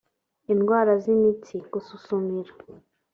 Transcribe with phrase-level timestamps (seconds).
[0.53, 2.51] Indwara z’imitsi (gususumira